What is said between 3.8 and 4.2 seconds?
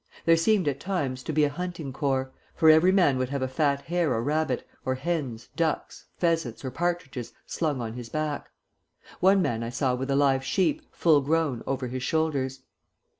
hare